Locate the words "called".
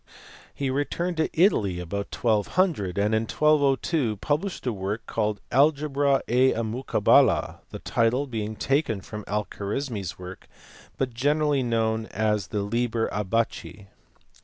5.05-5.39